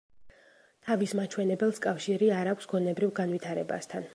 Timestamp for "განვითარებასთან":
3.21-4.09